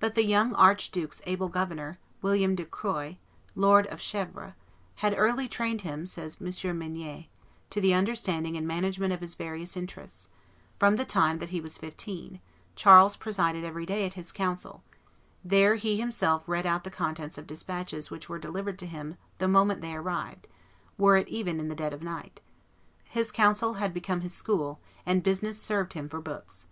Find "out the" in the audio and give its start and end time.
16.66-16.90